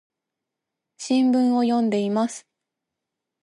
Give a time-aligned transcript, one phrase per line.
[0.97, 2.47] 新聞を読んでいます。